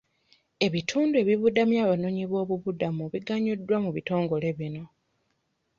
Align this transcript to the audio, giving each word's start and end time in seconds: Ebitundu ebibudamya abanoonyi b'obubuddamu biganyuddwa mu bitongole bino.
Ebitundu 0.65 1.15
ebibudamya 1.23 1.79
abanoonyi 1.85 2.23
b'obubuddamu 2.31 3.03
biganyuddwa 3.13 3.77
mu 3.83 3.89
bitongole 3.95 4.49
bino. 4.59 4.83